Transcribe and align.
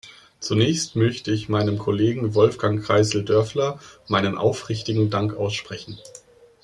Zunächst 0.39 0.95
möchte 0.95 1.29
ich 1.31 1.47
meinem 1.47 1.77
Kollegen 1.77 2.33
Wolfgang 2.33 2.81
Kreissl-Dörfler 2.81 3.77
meinen 4.07 4.35
aufrichtigen 4.35 5.11
Dank 5.11 5.35
aussprechen. 5.35 5.99